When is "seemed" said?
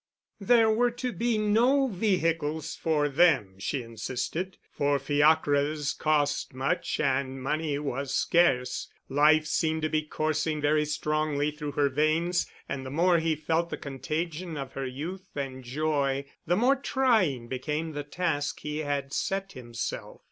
9.45-9.83